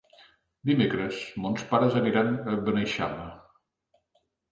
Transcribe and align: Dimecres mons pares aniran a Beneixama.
Dimecres 0.69 1.19
mons 1.43 1.65
pares 1.73 1.97
aniran 2.01 2.31
a 2.53 2.57
Beneixama. 2.71 3.29